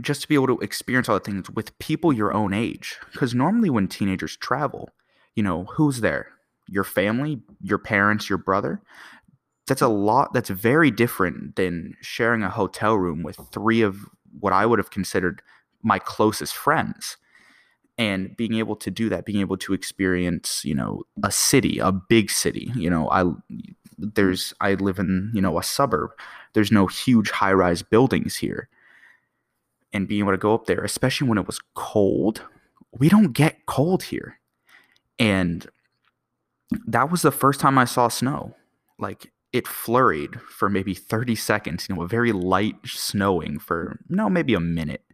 just 0.00 0.22
to 0.22 0.28
be 0.28 0.34
able 0.34 0.46
to 0.48 0.58
experience 0.60 1.08
all 1.08 1.18
the 1.18 1.24
things 1.24 1.50
with 1.50 1.78
people 1.78 2.12
your 2.12 2.32
own 2.32 2.52
age. 2.52 2.96
Because 3.12 3.34
normally 3.34 3.70
when 3.70 3.88
teenagers 3.88 4.36
travel, 4.36 4.90
you 5.34 5.42
know, 5.42 5.64
who's 5.64 6.00
there? 6.00 6.28
Your 6.66 6.84
family, 6.84 7.40
your 7.62 7.78
parents, 7.78 8.28
your 8.28 8.38
brother. 8.38 8.80
That's 9.66 9.82
a 9.82 9.88
lot, 9.88 10.32
that's 10.32 10.50
very 10.50 10.90
different 10.90 11.56
than 11.56 11.94
sharing 12.00 12.42
a 12.42 12.50
hotel 12.50 12.96
room 12.96 13.22
with 13.22 13.38
three 13.52 13.82
of 13.82 13.96
what 14.40 14.52
I 14.52 14.66
would 14.66 14.78
have 14.78 14.90
considered 14.90 15.42
my 15.82 15.98
closest 15.98 16.56
friends. 16.56 17.16
And 17.96 18.36
being 18.36 18.54
able 18.54 18.76
to 18.76 18.90
do 18.90 19.08
that, 19.08 19.24
being 19.24 19.40
able 19.40 19.56
to 19.58 19.72
experience, 19.74 20.64
you 20.64 20.74
know, 20.74 21.02
a 21.24 21.32
city, 21.32 21.78
a 21.80 21.90
big 21.90 22.30
city. 22.30 22.70
You 22.76 22.88
know, 22.90 23.10
I 23.10 23.24
there's 23.98 24.54
I 24.60 24.74
live 24.74 25.00
in, 25.00 25.32
you 25.34 25.40
know, 25.40 25.58
a 25.58 25.64
suburb. 25.64 26.10
There's 26.52 26.70
no 26.70 26.86
huge 26.86 27.30
high-rise 27.30 27.82
buildings 27.82 28.36
here 28.36 28.68
and 29.92 30.08
being 30.08 30.20
able 30.20 30.32
to 30.32 30.38
go 30.38 30.54
up 30.54 30.66
there, 30.66 30.82
especially 30.84 31.28
when 31.28 31.38
it 31.38 31.46
was 31.46 31.60
cold. 31.74 32.42
We 32.92 33.08
don't 33.08 33.32
get 33.32 33.66
cold 33.66 34.04
here. 34.04 34.38
And 35.18 35.66
that 36.86 37.10
was 37.10 37.22
the 37.22 37.32
first 37.32 37.60
time 37.60 37.78
I 37.78 37.84
saw 37.84 38.08
snow. 38.08 38.54
Like 38.98 39.32
it 39.52 39.66
flurried 39.66 40.40
for 40.40 40.68
maybe 40.68 40.94
30 40.94 41.34
seconds, 41.34 41.86
you 41.88 41.94
know, 41.94 42.02
a 42.02 42.08
very 42.08 42.32
light 42.32 42.76
snowing 42.84 43.58
for 43.58 44.00
no, 44.08 44.28
maybe 44.28 44.54
a 44.54 44.60
minute. 44.60 45.04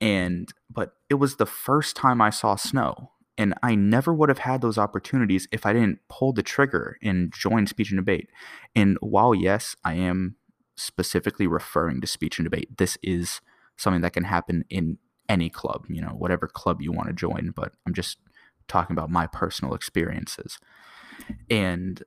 And 0.00 0.52
but 0.70 0.92
it 1.10 1.14
was 1.14 1.36
the 1.36 1.46
first 1.46 1.96
time 1.96 2.20
I 2.20 2.30
saw 2.30 2.56
snow. 2.56 3.10
And 3.36 3.54
I 3.62 3.76
never 3.76 4.12
would 4.12 4.28
have 4.30 4.38
had 4.38 4.62
those 4.62 4.78
opportunities 4.78 5.46
if 5.52 5.64
I 5.64 5.72
didn't 5.72 6.00
pull 6.08 6.32
the 6.32 6.42
trigger 6.42 6.98
and 7.02 7.32
join 7.32 7.68
speech 7.68 7.90
and 7.90 7.98
debate. 7.98 8.30
And 8.74 8.98
while 9.00 9.32
yes, 9.32 9.76
I 9.84 9.94
am 9.94 10.34
specifically 10.76 11.46
referring 11.46 12.00
to 12.00 12.06
speech 12.08 12.38
and 12.38 12.46
debate, 12.46 12.78
this 12.78 12.98
is 13.00 13.40
something 13.78 14.02
that 14.02 14.12
can 14.12 14.24
happen 14.24 14.64
in 14.68 14.98
any 15.28 15.48
club, 15.48 15.86
you 15.88 16.02
know, 16.02 16.08
whatever 16.08 16.46
club 16.46 16.82
you 16.82 16.92
want 16.92 17.08
to 17.08 17.14
join. 17.14 17.52
But 17.54 17.72
I'm 17.86 17.94
just 17.94 18.18
talking 18.66 18.94
about 18.94 19.10
my 19.10 19.26
personal 19.26 19.74
experiences. 19.74 20.58
And, 21.48 22.02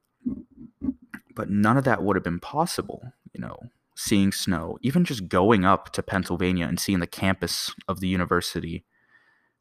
but 1.36 1.50
none 1.50 1.78
of 1.78 1.84
that 1.86 2.04
would 2.04 2.16
have 2.16 2.24
been 2.24 2.40
possible, 2.40 3.14
you 3.34 3.42
know, 3.42 3.58
seeing 3.96 4.32
snow, 4.32 4.78
even 4.82 5.04
just 5.06 5.28
going 5.28 5.66
up 5.66 5.92
to 5.94 6.04
Pennsylvania 6.04 6.68
and 6.68 6.80
seeing 6.80 7.00
the 7.00 7.08
campus 7.08 7.74
of 7.88 8.00
the 8.00 8.08
University 8.08 8.86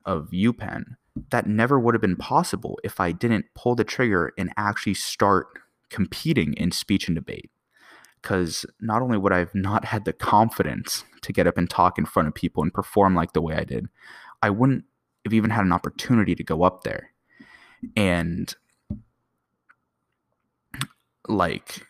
of 0.05 0.31
UPenn. 0.33 0.97
That 1.31 1.47
never 1.47 1.79
would 1.79 1.95
have 1.95 2.01
been 2.01 2.17
possible 2.17 2.79
if 2.83 3.01
I 3.01 3.13
didn't 3.13 3.47
pull 3.55 3.75
the 3.75 3.85
trigger 3.85 4.33
and 4.39 4.53
actually 4.57 4.95
start 4.95 5.49
competing 5.91 6.55
in 6.55 6.71
speech 6.71 7.09
and 7.09 7.15
debate 7.15 7.51
because 8.21 8.67
not 8.81 9.03
only 9.03 9.19
would 9.19 9.33
I 9.33 9.39
have 9.39 9.55
not 9.55 9.85
had 9.85 10.05
the 10.05 10.13
confidence 10.13 11.05
to 11.23 11.33
get 11.33 11.47
up 11.47 11.57
and 11.57 11.69
talk 11.69 11.99
in 11.99 12.07
front 12.07 12.29
of 12.29 12.35
people 12.35 12.63
and 12.63 12.73
perform 12.73 13.15
like 13.15 13.33
the 13.33 13.43
way 13.43 13.55
I 13.55 13.65
did, 13.65 13.87
I 14.43 14.51
wouldn't 14.51 14.85
have 15.25 15.35
even 15.35 15.51
had 15.51 15.65
an 15.65 15.73
opportunity 15.73 16.35
to 16.35 16.45
go 16.45 16.63
up 16.63 16.83
there. 16.83 17.11
And 17.97 18.55
like 21.29 21.87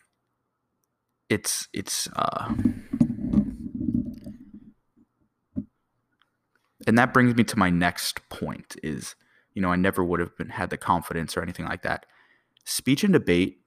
it's 1.28 1.68
it's 1.72 2.08
uh 2.16 2.52
and 6.86 6.98
that 6.98 7.14
brings 7.14 7.34
me 7.34 7.44
to 7.44 7.58
my 7.58 7.70
next 7.70 8.28
point 8.28 8.76
is 8.82 9.14
you 9.54 9.62
know 9.62 9.70
i 9.70 9.76
never 9.76 10.04
would 10.04 10.20
have 10.20 10.36
been 10.36 10.48
had 10.48 10.68
the 10.70 10.76
confidence 10.76 11.36
or 11.36 11.42
anything 11.42 11.64
like 11.64 11.82
that 11.82 12.04
speech 12.64 13.04
and 13.04 13.12
debate 13.12 13.59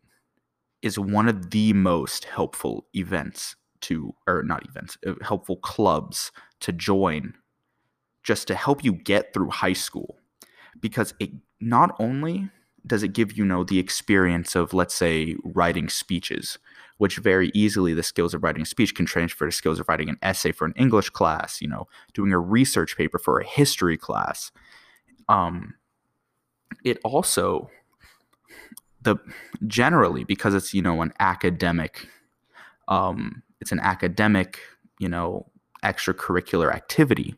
is 0.83 0.99
one 0.99 1.27
of 1.27 1.49
the 1.49 1.73
most 1.73 2.25
helpful 2.25 2.85
events 2.93 3.55
to 3.81 4.13
or 4.27 4.43
not 4.43 4.65
events 4.67 4.97
uh, 5.07 5.13
helpful 5.21 5.57
clubs 5.57 6.31
to 6.59 6.71
join 6.71 7.33
just 8.21 8.47
to 8.47 8.55
help 8.55 8.83
you 8.83 8.93
get 8.93 9.33
through 9.33 9.49
high 9.49 9.73
school. 9.73 10.17
Because 10.79 11.13
it 11.19 11.31
not 11.59 11.95
only 11.99 12.49
does 12.85 13.03
it 13.03 13.13
give 13.13 13.37
you 13.37 13.45
know 13.45 13.63
the 13.63 13.79
experience 13.79 14.55
of 14.55 14.73
let's 14.73 14.93
say 14.93 15.35
writing 15.43 15.87
speeches 15.89 16.59
which 16.97 17.17
very 17.17 17.49
easily 17.53 17.93
the 17.93 18.03
skills 18.03 18.33
of 18.33 18.43
writing 18.43 18.61
a 18.61 18.65
speech 18.65 18.93
can 18.93 19.05
transfer 19.05 19.45
to 19.45 19.51
skills 19.51 19.79
of 19.79 19.87
writing 19.87 20.09
an 20.09 20.17
essay 20.21 20.51
for 20.51 20.65
an 20.65 20.73
english 20.75 21.09
class 21.09 21.61
you 21.61 21.67
know 21.67 21.87
doing 22.13 22.33
a 22.33 22.39
research 22.39 22.97
paper 22.97 23.17
for 23.17 23.39
a 23.39 23.45
history 23.45 23.97
class. 23.97 24.51
Um, 25.29 25.75
it 26.83 26.97
also 27.03 27.69
the 29.03 29.17
generally 29.67 30.23
because 30.23 30.53
it's 30.53 30.73
you 30.73 30.81
know 30.81 31.01
an 31.01 31.13
academic 31.19 32.07
um, 32.87 33.43
it's 33.61 33.71
an 33.71 33.79
academic 33.79 34.59
you 34.99 35.09
know 35.09 35.49
extracurricular 35.83 36.73
activity 36.73 37.35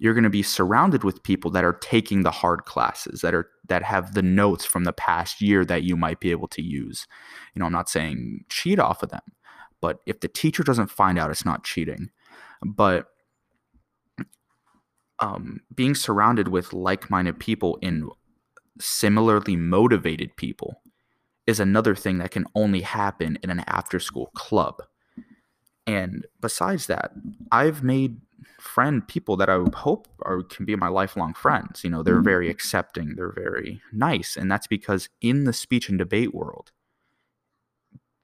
you're 0.00 0.14
going 0.14 0.24
to 0.24 0.30
be 0.30 0.44
surrounded 0.44 1.02
with 1.02 1.24
people 1.24 1.50
that 1.50 1.64
are 1.64 1.72
taking 1.72 2.22
the 2.22 2.30
hard 2.30 2.64
classes 2.64 3.20
that 3.20 3.34
are 3.34 3.48
that 3.68 3.82
have 3.82 4.14
the 4.14 4.22
notes 4.22 4.64
from 4.64 4.84
the 4.84 4.92
past 4.92 5.40
year 5.42 5.64
that 5.64 5.82
you 5.82 5.96
might 5.96 6.20
be 6.20 6.30
able 6.30 6.46
to 6.48 6.62
use. 6.62 7.06
You 7.54 7.60
know 7.60 7.66
i'm 7.66 7.72
not 7.72 7.88
saying 7.88 8.44
cheat 8.48 8.78
off 8.78 9.02
of 9.02 9.10
them 9.10 9.22
but 9.80 9.98
if 10.06 10.20
the 10.20 10.28
teacher 10.28 10.62
doesn't 10.62 10.90
find 10.90 11.18
out 11.18 11.30
it's 11.30 11.44
not 11.44 11.64
cheating 11.64 12.10
but 12.64 13.06
um, 15.20 15.60
being 15.74 15.96
surrounded 15.96 16.48
with 16.48 16.72
like-minded 16.72 17.40
people 17.40 17.76
in 17.82 18.08
similarly 18.80 19.56
motivated 19.56 20.36
people 20.36 20.80
is 21.48 21.58
another 21.58 21.96
thing 21.96 22.18
that 22.18 22.30
can 22.30 22.44
only 22.54 22.82
happen 22.82 23.38
in 23.42 23.50
an 23.50 23.64
after-school 23.66 24.26
club 24.34 24.82
and 25.86 26.26
besides 26.40 26.86
that 26.86 27.10
i've 27.50 27.82
made 27.82 28.20
friend 28.60 29.06
people 29.06 29.36
that 29.36 29.48
I 29.48 29.58
hope 29.74 30.08
are 30.22 30.42
can 30.42 30.64
be 30.64 30.76
my 30.76 30.88
lifelong 30.88 31.34
friends. 31.34 31.84
You 31.84 31.90
know, 31.90 32.02
they're 32.02 32.20
very 32.20 32.46
mm-hmm. 32.46 32.52
accepting, 32.52 33.14
they're 33.14 33.32
very 33.32 33.80
nice, 33.92 34.36
and 34.36 34.50
that's 34.50 34.66
because 34.66 35.08
in 35.20 35.44
the 35.44 35.52
speech 35.52 35.88
and 35.88 35.98
debate 35.98 36.34
world, 36.34 36.72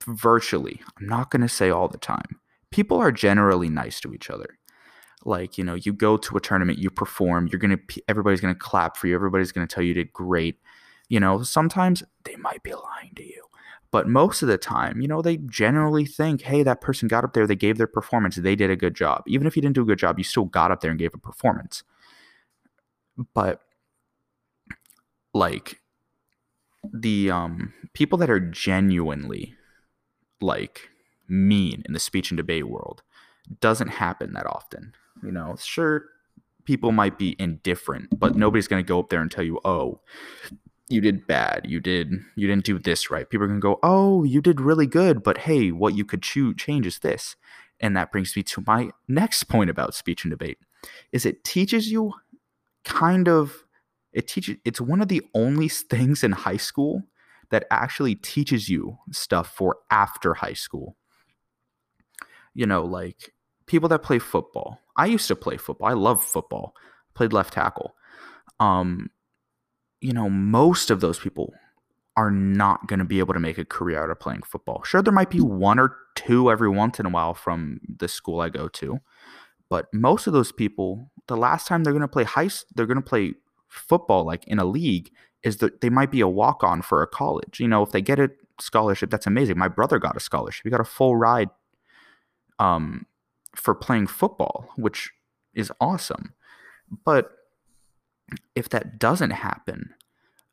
virtually, 0.07 0.81
I'm 0.99 1.07
not 1.07 1.31
going 1.31 1.43
to 1.43 1.49
say 1.49 1.71
all 1.71 1.89
the 1.89 1.99
time, 1.99 2.41
people 2.71 2.99
are 2.99 3.13
generally 3.13 3.69
nice 3.69 4.01
to 4.01 4.13
each 4.13 4.31
other. 4.31 4.59
Like, 5.25 5.57
you 5.57 5.65
know, 5.65 5.75
you 5.75 5.93
go 5.93 6.19
to 6.19 6.37
a 6.37 6.41
tournament, 6.41 6.79
you 6.79 6.91
perform, 6.91 7.49
you're 7.51 7.59
going 7.59 7.77
to 7.77 8.03
everybody's 8.09 8.41
going 8.41 8.55
to 8.55 8.61
clap 8.61 8.97
for 8.97 9.07
you, 9.07 9.15
everybody's 9.15 9.53
going 9.53 9.67
to 9.67 9.73
tell 9.73 9.83
you, 9.83 9.89
you 9.89 9.95
did 9.95 10.13
great. 10.13 10.59
You 11.09 11.21
know, 11.21 11.43
sometimes 11.43 12.03
they 12.25 12.37
might 12.37 12.63
be 12.63 12.73
lying 12.75 13.13
to 13.17 13.25
you 13.25 13.45
but 13.95 14.09
most 14.09 14.43
of 14.43 14.49
the 14.49 14.59
time, 14.59 15.01
you 15.01 15.07
know, 15.07 15.23
they 15.23 15.37
generally 15.37 16.05
think, 16.05 16.43
hey, 16.43 16.65
that 16.65 16.81
person 16.81 17.07
got 17.07 17.23
up 17.23 17.33
there, 17.33 17.47
they 17.47 17.55
gave 17.55 17.79
their 17.79 17.87
performance, 17.87 18.35
they 18.35 18.57
did 18.57 18.69
a 18.69 18.75
good 18.75 18.97
job. 18.97 19.23
Even 19.29 19.47
if 19.47 19.55
you 19.55 19.63
didn't 19.63 19.77
do 19.77 19.83
a 19.83 19.85
good 19.85 20.01
job, 20.01 20.19
you 20.19 20.25
still 20.25 20.47
got 20.47 20.73
up 20.73 20.81
there 20.81 20.91
and 20.91 20.99
gave 20.99 21.15
a 21.15 21.19
performance. 21.19 21.85
But 23.35 23.61
like 25.33 25.81
the 26.93 27.31
um 27.31 27.73
people 27.93 28.19
that 28.19 28.31
are 28.31 28.41
genuinely 28.41 29.55
like 30.41 30.91
mean 31.29 31.83
in 31.87 31.93
the 31.95 32.01
speech 32.01 32.31
and 32.31 32.37
debate 32.39 32.69
world 32.69 33.03
doesn't 33.61 33.89
happen 33.89 34.33
that 34.35 34.47
often. 34.47 34.95
You 35.23 35.33
know, 35.33 35.57
sure 35.59 36.07
people 36.65 36.93
might 36.93 37.19
be 37.19 37.37
indifferent, 37.39 38.19
but 38.19 38.37
nobody's 38.37 38.69
going 38.69 38.85
to 38.85 38.89
go 38.89 39.01
up 39.01 39.11
there 39.11 39.21
and 39.23 39.31
tell 39.31 39.45
you, 39.45 39.61
"Oh, 39.65 40.01
you 40.89 41.01
did 41.01 41.27
bad. 41.27 41.63
You 41.67 41.81
did 41.81 42.13
you 42.37 42.47
didn't 42.47 42.65
do 42.65 42.79
this 42.79 43.11
right. 43.11 43.29
People 43.29 43.45
are 43.45 43.49
gonna 43.49 43.61
go, 43.61 43.79
oh, 43.83 44.25
you 44.25 44.41
did 44.41 44.61
really 44.61 44.87
good, 44.87 45.23
but 45.23 45.39
hey, 45.39 45.71
what 45.71 45.95
you 45.95 46.05
could 46.05 46.23
choose 46.23 46.57
change 46.57 46.87
is 46.87 46.99
this. 46.99 47.37
And 47.81 47.97
that 47.97 48.13
brings 48.13 48.37
me 48.37 48.43
to 48.45 48.63
my 48.67 48.91
next 49.09 49.45
point 49.45 49.71
about 49.71 49.95
speech 49.95 50.25
and 50.25 50.31
debate 50.31 50.59
is 51.13 51.25
it 51.25 51.45
teaches 51.45 51.91
you 51.91 52.13
kind 52.85 53.29
of 53.29 53.65
it 54.13 54.29
teaches 54.29 54.57
it's 54.65 54.81
one 54.81 55.01
of 55.01 55.09
the 55.09 55.23
only 55.35 55.69
things 55.69 56.23
in 56.23 56.33
high 56.33 56.57
school 56.57 57.03
that 57.51 57.67
actually 57.71 58.15
teaches 58.15 58.69
you 58.69 58.99
stuff 59.11 59.55
for 59.55 59.79
after 59.91 60.35
high 60.35 60.53
school. 60.55 60.97
You 62.55 62.67
know, 62.67 62.85
like 62.85 63.33
people 63.67 63.89
that 63.89 64.03
play 64.03 64.19
football. 64.19 64.81
I 64.97 65.07
used 65.07 65.29
to 65.29 65.37
play 65.37 65.57
football. 65.57 65.89
I 65.89 65.95
love 65.95 66.23
football. 66.23 66.75
Played 67.15 67.33
left 67.33 67.55
tackle. 67.55 67.95
Um, 68.61 69.11
you 70.05 70.13
know, 70.13 70.29
most 70.29 70.91
of 70.91 71.01
those 71.01 71.19
people 71.19 71.55
are 72.15 72.31
not 72.31 72.87
going 72.87 72.99
to 72.99 73.07
be 73.07 73.21
able 73.21 73.33
to 73.33 73.41
make 73.41 73.57
a 73.57 73.65
career 73.65 74.05
out 74.05 74.11
of 74.11 74.21
playing 74.21 74.43
football. 74.43 74.83
Sure, 74.85 75.01
there 75.01 75.15
might 75.15 75.31
be 75.31 75.41
one 75.41 75.79
or 75.79 75.97
two 76.15 76.51
every 76.51 76.69
once 76.69 77.01
in 77.01 77.07
a 77.07 77.09
while 77.09 77.33
from 77.33 77.81
the 77.89 78.07
school 78.07 78.43
I 78.43 78.51
go 78.51 78.69
to, 78.69 78.99
but 79.71 79.87
most 79.95 80.27
of 80.27 80.35
those 80.35 80.53
people, 80.53 81.11
the 81.27 81.39
last 81.39 81.67
time 81.67 81.83
they're 81.83 81.95
going 81.95 82.03
to 82.03 82.09
play 82.09 82.25
high, 82.25 82.51
they're 82.75 82.85
going 82.85 82.99
to 82.99 83.03
play 83.03 83.33
football 83.67 84.25
like 84.25 84.47
in 84.47 84.59
a 84.59 84.67
league 84.67 85.11
is 85.43 85.57
that 85.57 85.81
they 85.81 85.89
might 85.89 86.11
be 86.11 86.21
a 86.21 86.29
walk 86.29 86.63
on 86.63 86.83
for 86.83 87.03
a 87.03 87.07
college. 87.07 87.59
You 87.59 87.69
know, 87.69 87.83
if 87.83 87.91
they 87.91 88.03
get 88.03 88.19
a 88.19 88.31
scholarship, 88.61 89.11
that's 89.11 89.27
amazing. 89.27 89.57
My 89.57 89.69
brother 89.69 89.99
got 89.99 90.19
a 90.19 90.21
scholarship; 90.21 90.65
he 90.65 90.71
got 90.71 90.81
a 90.81 90.85
full 90.85 91.17
ride 91.17 91.49
um, 92.59 93.07
for 93.57 93.75
playing 93.75 94.09
football, 94.09 94.69
which 94.77 95.13
is 95.55 95.73
awesome. 95.81 96.35
But 97.07 97.31
if 98.55 98.69
that 98.71 98.99
doesn't 98.99 99.31
happen, 99.31 99.95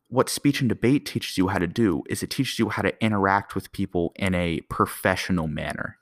what 0.07 0.29
speech 0.29 0.59
and 0.59 0.69
debate 0.69 1.05
teaches 1.05 1.37
you 1.37 1.47
how 1.47 1.57
to 1.57 1.67
do 1.67 2.03
is 2.09 2.21
it 2.21 2.29
teaches 2.29 2.59
you 2.59 2.69
how 2.69 2.81
to 2.81 3.03
interact 3.03 3.55
with 3.55 3.71
people 3.71 4.11
in 4.17 4.35
a 4.35 4.59
professional 4.69 5.47
manner. 5.47 5.97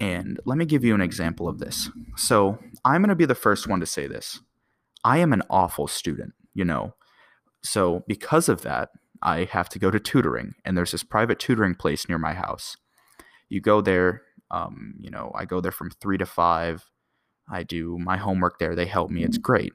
And 0.00 0.38
let 0.44 0.56
me 0.56 0.64
give 0.64 0.84
you 0.84 0.94
an 0.94 1.00
example 1.00 1.48
of 1.48 1.58
this. 1.58 1.90
So, 2.16 2.58
I'm 2.84 3.00
going 3.00 3.08
to 3.08 3.16
be 3.16 3.24
the 3.24 3.34
first 3.34 3.66
one 3.66 3.80
to 3.80 3.86
say 3.86 4.06
this. 4.06 4.40
I 5.02 5.18
am 5.18 5.32
an 5.32 5.42
awful 5.50 5.88
student, 5.88 6.34
you 6.54 6.64
know. 6.64 6.94
So, 7.64 8.04
because 8.06 8.48
of 8.48 8.62
that, 8.62 8.90
I 9.20 9.44
have 9.50 9.68
to 9.70 9.80
go 9.80 9.90
to 9.90 9.98
tutoring, 9.98 10.54
and 10.64 10.76
there's 10.78 10.92
this 10.92 11.02
private 11.02 11.40
tutoring 11.40 11.74
place 11.74 12.08
near 12.08 12.18
my 12.18 12.34
house. 12.34 12.76
You 13.48 13.60
go 13.60 13.80
there, 13.80 14.22
um, 14.52 14.94
you 15.00 15.10
know, 15.10 15.32
I 15.34 15.44
go 15.44 15.60
there 15.60 15.72
from 15.72 15.90
three 15.90 16.18
to 16.18 16.26
five. 16.26 16.84
I 17.50 17.64
do 17.64 17.98
my 17.98 18.18
homework 18.18 18.60
there. 18.60 18.76
They 18.76 18.86
help 18.86 19.10
me. 19.10 19.24
It's 19.24 19.38
great 19.38 19.72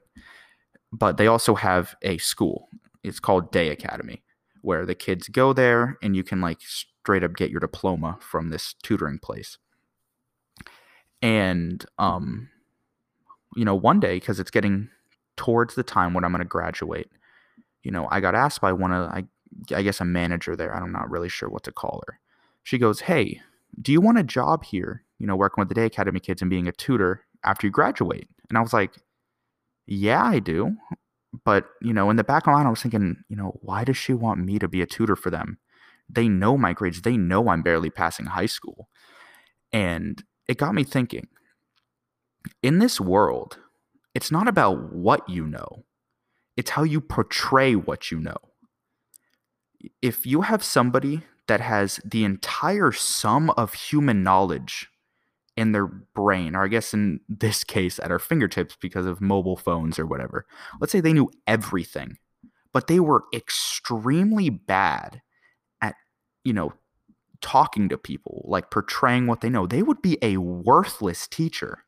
but 0.94 1.16
they 1.16 1.26
also 1.26 1.56
have 1.56 1.96
a 2.02 2.18
school. 2.18 2.68
It's 3.02 3.18
called 3.18 3.50
Day 3.50 3.68
Academy, 3.70 4.22
where 4.62 4.86
the 4.86 4.94
kids 4.94 5.28
go 5.28 5.52
there 5.52 5.98
and 6.02 6.14
you 6.14 6.22
can 6.22 6.40
like 6.40 6.60
straight 6.60 7.24
up 7.24 7.34
get 7.34 7.50
your 7.50 7.60
diploma 7.60 8.16
from 8.20 8.48
this 8.48 8.74
tutoring 8.82 9.18
place. 9.18 9.58
And 11.20 11.84
um, 11.98 12.48
you 13.56 13.64
know, 13.64 13.74
one 13.74 13.98
day 13.98 14.16
because 14.16 14.38
it's 14.38 14.52
getting 14.52 14.88
towards 15.36 15.74
the 15.74 15.82
time 15.82 16.14
when 16.14 16.24
I'm 16.24 16.30
going 16.30 16.42
to 16.42 16.48
graduate, 16.48 17.10
you 17.82 17.90
know, 17.90 18.06
I 18.10 18.20
got 18.20 18.36
asked 18.36 18.60
by 18.60 18.72
one 18.72 18.92
of 18.92 19.08
I 19.10 19.24
I 19.74 19.82
guess 19.82 20.00
a 20.00 20.04
manager 20.04 20.54
there. 20.54 20.74
I'm 20.74 20.92
not 20.92 21.10
really 21.10 21.28
sure 21.28 21.48
what 21.48 21.64
to 21.64 21.72
call 21.72 22.02
her. 22.06 22.20
She 22.62 22.78
goes, 22.78 23.00
"Hey, 23.00 23.40
do 23.82 23.90
you 23.90 24.00
want 24.00 24.18
a 24.18 24.22
job 24.22 24.64
here? 24.64 25.02
You 25.18 25.26
know, 25.26 25.36
working 25.36 25.60
with 25.60 25.68
the 25.68 25.74
Day 25.74 25.86
Academy 25.86 26.20
kids 26.20 26.40
and 26.40 26.50
being 26.50 26.68
a 26.68 26.72
tutor 26.72 27.26
after 27.44 27.66
you 27.66 27.72
graduate?" 27.72 28.28
And 28.48 28.56
I 28.58 28.60
was 28.60 28.72
like, 28.72 28.92
yeah, 29.86 30.22
I 30.24 30.38
do. 30.38 30.76
But, 31.44 31.66
you 31.82 31.92
know, 31.92 32.10
in 32.10 32.16
the 32.16 32.24
back 32.24 32.44
of 32.44 32.48
my 32.48 32.54
mind, 32.54 32.68
I 32.68 32.70
was 32.70 32.82
thinking, 32.82 33.16
you 33.28 33.36
know, 33.36 33.58
why 33.62 33.84
does 33.84 33.96
she 33.96 34.12
want 34.14 34.40
me 34.40 34.58
to 34.58 34.68
be 34.68 34.82
a 34.82 34.86
tutor 34.86 35.16
for 35.16 35.30
them? 35.30 35.58
They 36.08 36.28
know 36.28 36.56
my 36.56 36.72
grades. 36.72 37.02
They 37.02 37.16
know 37.16 37.48
I'm 37.48 37.62
barely 37.62 37.90
passing 37.90 38.26
high 38.26 38.46
school. 38.46 38.88
And 39.72 40.22
it 40.46 40.58
got 40.58 40.74
me 40.74 40.84
thinking 40.84 41.26
in 42.62 42.78
this 42.78 43.00
world, 43.00 43.58
it's 44.14 44.30
not 44.30 44.48
about 44.48 44.92
what 44.92 45.28
you 45.28 45.46
know, 45.46 45.84
it's 46.56 46.70
how 46.70 46.82
you 46.82 47.00
portray 47.00 47.74
what 47.74 48.10
you 48.10 48.20
know. 48.20 48.36
If 50.00 50.26
you 50.26 50.42
have 50.42 50.62
somebody 50.62 51.22
that 51.46 51.60
has 51.60 52.00
the 52.04 52.24
entire 52.24 52.92
sum 52.92 53.50
of 53.50 53.74
human 53.74 54.22
knowledge 54.22 54.88
in 55.56 55.72
their 55.72 55.86
brain, 55.86 56.56
or 56.56 56.64
I 56.64 56.68
guess 56.68 56.94
in 56.94 57.20
this 57.28 57.64
case 57.64 57.98
at 58.00 58.10
our 58.10 58.18
fingertips 58.18 58.76
because 58.80 59.06
of 59.06 59.20
mobile 59.20 59.56
phones 59.56 59.98
or 59.98 60.06
whatever. 60.06 60.46
Let's 60.80 60.92
say 60.92 61.00
they 61.00 61.12
knew 61.12 61.30
everything, 61.46 62.18
but 62.72 62.86
they 62.88 63.00
were 63.00 63.24
extremely 63.34 64.50
bad 64.50 65.22
at, 65.80 65.94
you 66.44 66.52
know, 66.52 66.72
talking 67.40 67.88
to 67.90 67.98
people, 67.98 68.44
like 68.48 68.70
portraying 68.70 69.26
what 69.26 69.40
they 69.42 69.50
know. 69.50 69.66
They 69.66 69.82
would 69.82 70.02
be 70.02 70.18
a 70.22 70.38
worthless 70.38 71.28
teacher. 71.28 71.84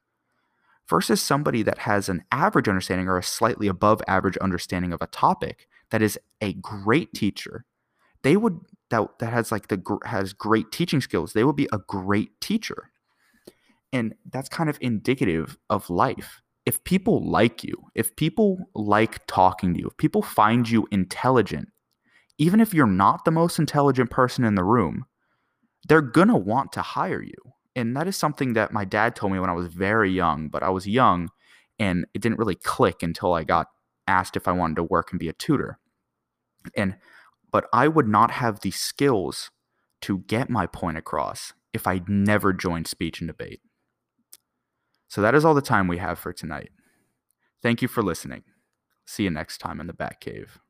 versus 0.88 1.20
somebody 1.20 1.62
that 1.62 1.78
has 1.78 2.08
an 2.08 2.22
average 2.30 2.68
understanding 2.68 3.08
or 3.08 3.18
a 3.18 3.22
slightly 3.22 3.66
above 3.66 4.00
average 4.06 4.36
understanding 4.38 4.92
of 4.92 5.02
a 5.02 5.06
topic 5.08 5.66
that 5.90 6.02
is 6.02 6.18
a 6.40 6.52
great 6.54 7.12
teacher 7.12 7.64
they 8.22 8.36
would 8.36 8.58
that 8.90 9.18
that 9.18 9.32
has 9.32 9.50
like 9.52 9.68
the 9.68 9.98
has 10.04 10.32
great 10.32 10.70
teaching 10.72 11.00
skills 11.00 11.32
they 11.32 11.44
would 11.44 11.56
be 11.56 11.68
a 11.72 11.78
great 11.78 12.40
teacher 12.40 12.90
and 13.96 14.14
that's 14.30 14.48
kind 14.48 14.68
of 14.68 14.78
indicative 14.80 15.56
of 15.70 15.90
life 15.90 16.40
if 16.64 16.82
people 16.84 17.28
like 17.28 17.64
you 17.64 17.76
if 17.94 18.14
people 18.16 18.58
like 18.74 19.26
talking 19.26 19.74
to 19.74 19.80
you 19.80 19.88
if 19.88 19.96
people 19.96 20.22
find 20.22 20.68
you 20.68 20.86
intelligent 20.90 21.68
even 22.38 22.60
if 22.60 22.74
you're 22.74 22.86
not 22.86 23.24
the 23.24 23.30
most 23.30 23.58
intelligent 23.58 24.10
person 24.10 24.44
in 24.44 24.54
the 24.54 24.64
room 24.64 25.04
they're 25.88 26.00
going 26.00 26.28
to 26.28 26.36
want 26.36 26.72
to 26.72 26.82
hire 26.82 27.22
you 27.22 27.52
and 27.76 27.94
that 27.94 28.08
is 28.08 28.16
something 28.16 28.54
that 28.54 28.72
my 28.72 28.86
dad 28.86 29.14
told 29.14 29.32
me 29.32 29.38
when 29.38 29.50
I 29.50 29.52
was 29.52 29.68
very 29.68 30.10
young, 30.10 30.48
but 30.48 30.62
I 30.62 30.70
was 30.70 30.88
young 30.88 31.28
and 31.78 32.06
it 32.14 32.22
didn't 32.22 32.38
really 32.38 32.54
click 32.54 33.02
until 33.02 33.34
I 33.34 33.44
got 33.44 33.66
asked 34.08 34.34
if 34.34 34.48
I 34.48 34.52
wanted 34.52 34.76
to 34.76 34.82
work 34.82 35.12
and 35.12 35.20
be 35.20 35.28
a 35.28 35.34
tutor. 35.34 35.78
And 36.74 36.96
but 37.52 37.66
I 37.72 37.86
would 37.86 38.08
not 38.08 38.30
have 38.32 38.60
the 38.60 38.70
skills 38.70 39.50
to 40.02 40.18
get 40.20 40.50
my 40.50 40.66
point 40.66 40.96
across 40.96 41.52
if 41.74 41.86
I'd 41.86 42.08
never 42.08 42.54
joined 42.54 42.86
speech 42.86 43.20
and 43.20 43.28
debate. 43.28 43.60
So 45.08 45.20
that 45.22 45.34
is 45.34 45.44
all 45.44 45.54
the 45.54 45.62
time 45.62 45.88
we 45.88 45.98
have 45.98 46.18
for 46.18 46.32
tonight. 46.32 46.70
Thank 47.62 47.82
you 47.82 47.88
for 47.88 48.02
listening. 48.02 48.44
See 49.06 49.24
you 49.24 49.30
next 49.30 49.58
time 49.58 49.80
in 49.80 49.86
the 49.86 49.92
Bat 49.92 50.20
Cave. 50.20 50.60